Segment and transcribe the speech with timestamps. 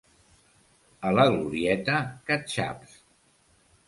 [1.09, 1.99] A la Glorieta,
[2.31, 2.97] catxaps.